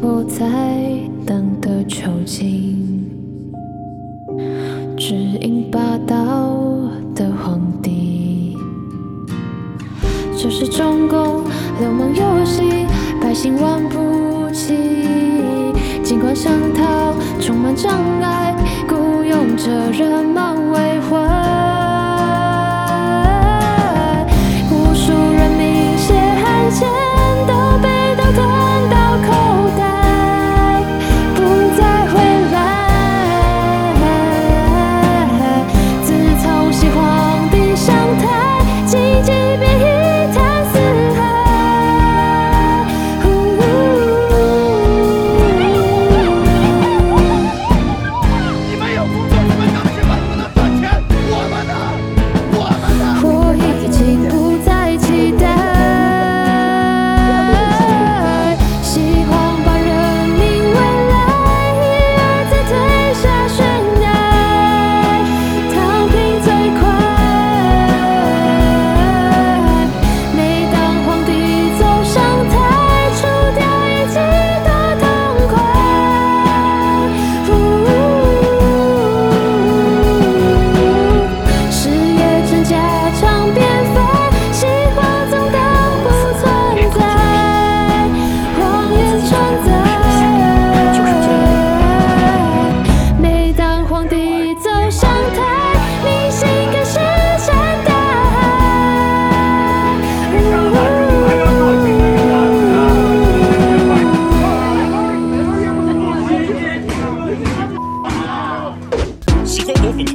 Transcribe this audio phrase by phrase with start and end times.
[0.00, 0.44] 我在
[1.26, 3.10] 等的囚禁，
[4.96, 6.56] 指引霸道
[7.14, 8.56] 的皇帝。
[10.36, 11.44] 这是中共
[11.80, 12.86] 流氓游戏，
[13.20, 14.74] 百姓玩不起，
[16.02, 18.54] 尽管想逃，充满障碍。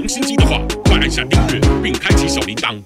[0.00, 2.80] 萌新机的话快按下订阅并开启小铃铛。